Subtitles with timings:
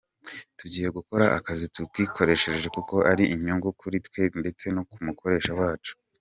[0.59, 5.93] Tugiye gukora akazi tutikoresheje kuko ari inyungu kuri twe ndetse no ku mukoresha wacu.